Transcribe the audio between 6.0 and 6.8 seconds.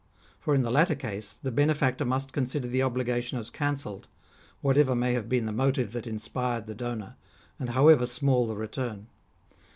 inspired the